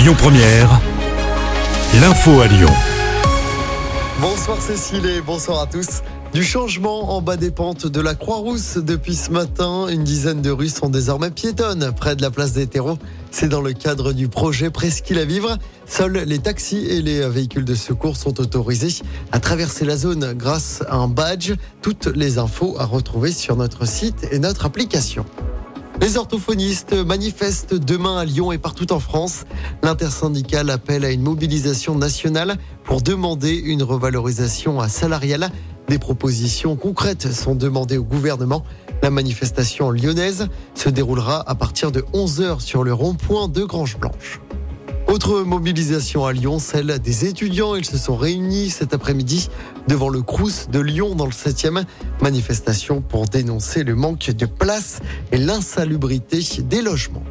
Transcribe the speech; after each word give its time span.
Lyon 0.00 0.14
Première, 0.16 0.80
l'info 2.00 2.40
à 2.40 2.46
Lyon. 2.46 2.70
Bonsoir 4.18 4.58
Cécile 4.58 5.04
et 5.04 5.20
bonsoir 5.20 5.60
à 5.60 5.66
tous. 5.66 6.00
Du 6.32 6.42
changement 6.42 7.14
en 7.14 7.20
bas 7.20 7.36
des 7.36 7.50
pentes 7.50 7.86
de 7.86 8.00
la 8.00 8.14
Croix-Rousse 8.14 8.78
depuis 8.78 9.14
ce 9.14 9.30
matin, 9.30 9.88
une 9.88 10.02
dizaine 10.02 10.40
de 10.40 10.50
rues 10.50 10.70
sont 10.70 10.88
désormais 10.88 11.30
piétonnes 11.30 11.92
près 11.94 12.16
de 12.16 12.22
la 12.22 12.30
place 12.30 12.54
des 12.54 12.66
terreaux. 12.66 12.96
C'est 13.30 13.50
dans 13.50 13.60
le 13.60 13.74
cadre 13.74 14.14
du 14.14 14.28
projet 14.28 14.70
Presqu'île 14.70 15.18
à 15.18 15.26
vivre. 15.26 15.58
Seuls 15.84 16.24
les 16.24 16.38
taxis 16.38 16.86
et 16.86 17.02
les 17.02 17.28
véhicules 17.28 17.66
de 17.66 17.74
secours 17.74 18.16
sont 18.16 18.40
autorisés 18.40 19.04
à 19.32 19.38
traverser 19.38 19.84
la 19.84 19.98
zone 19.98 20.32
grâce 20.32 20.82
à 20.88 20.96
un 20.96 21.08
badge. 21.08 21.52
Toutes 21.82 22.06
les 22.06 22.38
infos 22.38 22.74
à 22.78 22.86
retrouver 22.86 23.32
sur 23.32 23.54
notre 23.54 23.86
site 23.86 24.26
et 24.32 24.38
notre 24.38 24.64
application. 24.64 25.26
Les 26.00 26.16
orthophonistes 26.16 26.94
manifestent 26.94 27.74
demain 27.74 28.16
à 28.16 28.24
Lyon 28.24 28.52
et 28.52 28.58
partout 28.58 28.90
en 28.92 29.00
France. 29.00 29.44
L'intersyndicale 29.82 30.70
appelle 30.70 31.04
à 31.04 31.10
une 31.10 31.20
mobilisation 31.20 31.94
nationale 31.94 32.56
pour 32.84 33.02
demander 33.02 33.54
une 33.54 33.82
revalorisation 33.82 34.80
salariale. 34.88 35.50
Des 35.88 35.98
propositions 35.98 36.76
concrètes 36.76 37.30
sont 37.32 37.54
demandées 37.54 37.98
au 37.98 38.04
gouvernement. 38.04 38.64
La 39.02 39.10
manifestation 39.10 39.90
lyonnaise 39.90 40.48
se 40.74 40.88
déroulera 40.88 41.48
à 41.48 41.54
partir 41.54 41.92
de 41.92 42.00
11h 42.14 42.60
sur 42.60 42.82
le 42.82 42.94
rond-point 42.94 43.48
de 43.48 43.64
Grange 43.64 43.98
Blanche. 43.98 44.40
Autre 45.10 45.42
mobilisation 45.42 46.24
à 46.24 46.32
Lyon, 46.32 46.60
celle 46.60 47.00
des 47.00 47.24
étudiants. 47.24 47.74
Ils 47.74 47.84
se 47.84 47.98
sont 47.98 48.14
réunis 48.14 48.70
cet 48.70 48.94
après-midi 48.94 49.48
devant 49.88 50.08
le 50.08 50.22
Crous 50.22 50.68
de 50.70 50.78
Lyon 50.78 51.16
dans 51.16 51.26
le 51.26 51.32
7e. 51.32 51.82
Manifestation 52.22 53.00
pour 53.00 53.24
dénoncer 53.24 53.82
le 53.82 53.96
manque 53.96 54.30
de 54.30 54.46
place 54.46 55.00
et 55.32 55.36
l'insalubrité 55.36 56.38
des 56.62 56.80
logements. 56.80 57.24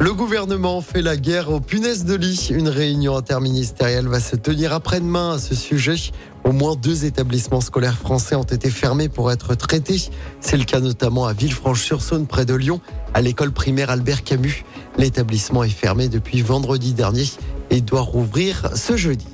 Le 0.00 0.14
gouvernement 0.14 0.80
fait 0.80 1.02
la 1.02 1.18
guerre 1.18 1.50
aux 1.50 1.60
punaises 1.60 2.06
de 2.06 2.14
lit. 2.14 2.48
Une 2.54 2.70
réunion 2.70 3.18
interministérielle 3.18 4.08
va 4.08 4.18
se 4.18 4.34
tenir 4.34 4.72
après-demain 4.72 5.32
à 5.32 5.38
ce 5.38 5.54
sujet. 5.54 5.96
Au 6.42 6.52
moins 6.52 6.74
deux 6.74 7.04
établissements 7.04 7.60
scolaires 7.60 7.98
français 7.98 8.34
ont 8.34 8.42
été 8.42 8.70
fermés 8.70 9.10
pour 9.10 9.30
être 9.30 9.54
traités. 9.54 10.00
C'est 10.40 10.56
le 10.56 10.64
cas 10.64 10.80
notamment 10.80 11.26
à 11.26 11.34
Villefranche-sur-Saône, 11.34 12.26
près 12.26 12.46
de 12.46 12.54
Lyon, 12.54 12.80
à 13.12 13.20
l'école 13.20 13.52
primaire 13.52 13.90
Albert 13.90 14.24
Camus. 14.24 14.64
L'établissement 14.96 15.64
est 15.64 15.68
fermé 15.68 16.08
depuis 16.08 16.40
vendredi 16.40 16.94
dernier 16.94 17.26
et 17.68 17.82
doit 17.82 18.00
rouvrir 18.00 18.70
ce 18.76 18.96
jeudi. 18.96 19.26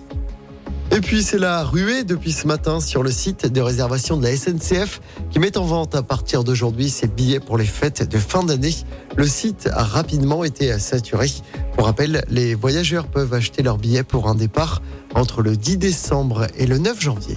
Et 0.97 1.00
puis 1.02 1.22
c'est 1.22 1.36
la 1.36 1.62
ruée 1.62 2.05
depuis 2.05 2.33
ce 2.33 2.47
matin 2.47 2.80
sur 2.80 3.02
le 3.02 3.11
site 3.11 3.52
de 3.52 3.61
réservation 3.61 4.16
de 4.16 4.22
la 4.22 4.34
SNCF 4.34 5.03
qui 5.30 5.38
met 5.38 5.58
en 5.58 5.64
vente 5.66 5.94
à 5.94 6.03
partir 6.03 6.42
d'aujourd'hui 6.42 6.88
ses 6.88 7.06
billets 7.06 7.38
pour 7.38 7.58
les 7.58 7.66
fêtes 7.66 8.08
de 8.08 8.16
fin 8.16 8.42
d'année. 8.42 8.75
Le 9.14 9.27
site 9.27 9.69
a 9.70 9.84
rapidement 9.84 10.42
été 10.42 10.78
saturé. 10.78 11.30
Pour 11.75 11.84
rappel, 11.84 12.25
les 12.30 12.55
voyageurs 12.55 13.08
peuvent 13.08 13.34
acheter 13.34 13.62
leurs 13.62 13.77
billets 13.77 14.05
pour 14.05 14.27
un 14.27 14.34
départ 14.34 14.80
entre 15.14 15.42
le 15.42 15.55
10 15.55 15.77
décembre 15.77 16.47
et 16.56 16.66
le 16.66 16.78
9 16.78 16.98
janvier. 16.98 17.36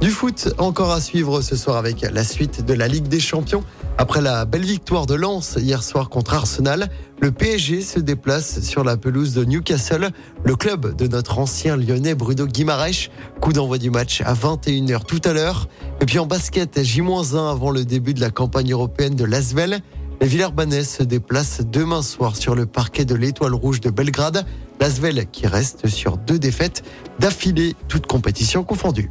Du 0.00 0.10
foot 0.10 0.54
encore 0.56 0.92
à 0.92 1.02
suivre 1.02 1.42
ce 1.42 1.56
soir 1.56 1.76
avec 1.76 2.00
la 2.00 2.24
suite 2.24 2.64
de 2.64 2.72
la 2.72 2.88
Ligue 2.88 3.06
des 3.06 3.20
Champions. 3.20 3.64
Après 4.02 4.20
la 4.20 4.46
belle 4.46 4.64
victoire 4.64 5.06
de 5.06 5.14
Lens 5.14 5.56
hier 5.60 5.80
soir 5.80 6.08
contre 6.08 6.34
Arsenal, 6.34 6.88
le 7.20 7.30
PSG 7.30 7.82
se 7.82 8.00
déplace 8.00 8.60
sur 8.60 8.82
la 8.82 8.96
pelouse 8.96 9.32
de 9.32 9.44
Newcastle, 9.44 10.10
le 10.42 10.56
club 10.56 10.96
de 10.96 11.06
notre 11.06 11.38
ancien 11.38 11.76
lyonnais 11.76 12.16
Bruno 12.16 12.46
Guimaraes. 12.46 13.10
Coup 13.40 13.52
d'envoi 13.52 13.78
du 13.78 13.90
match 13.90 14.20
à 14.22 14.34
21h 14.34 15.04
tout 15.04 15.20
à 15.24 15.32
l'heure. 15.32 15.68
Et 16.00 16.06
puis 16.06 16.18
en 16.18 16.26
basket, 16.26 16.82
J-1 16.82 17.48
avant 17.48 17.70
le 17.70 17.84
début 17.84 18.12
de 18.12 18.20
la 18.20 18.30
campagne 18.30 18.72
européenne 18.72 19.14
de 19.14 19.24
Lasvel. 19.24 19.78
Les 20.20 20.26
Villers-Banais 20.26 20.82
se 20.82 21.04
déplacent 21.04 21.60
demain 21.60 22.02
soir 22.02 22.34
sur 22.34 22.56
le 22.56 22.66
parquet 22.66 23.04
de 23.04 23.14
l'Étoile 23.14 23.54
Rouge 23.54 23.80
de 23.80 23.90
Belgrade. 23.90 24.44
Lasvel 24.80 25.26
qui 25.30 25.46
reste 25.46 25.86
sur 25.86 26.16
deux 26.16 26.40
défaites 26.40 26.82
d'affilée, 27.20 27.76
toutes 27.86 28.08
compétitions 28.08 28.64
confondues. 28.64 29.10